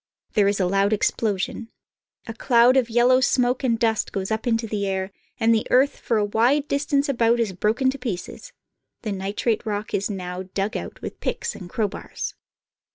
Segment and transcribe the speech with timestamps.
[0.33, 1.69] There is a loud explosion.
[2.25, 5.97] A cloud of yellow smoke and dust goes up into the air, and the earth
[5.99, 8.51] for a wide distance about is broken to pieces.
[9.03, 12.33] The nitrate rock is now dug out with picks and crowbars.